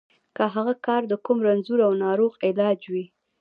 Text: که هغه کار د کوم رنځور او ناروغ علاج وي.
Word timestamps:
که 0.35 0.43
هغه 0.53 0.73
کار 0.85 1.01
د 1.07 1.13
کوم 1.25 1.37
رنځور 1.47 1.79
او 1.87 1.93
ناروغ 2.03 2.31
علاج 2.47 2.79
وي. 2.93 3.05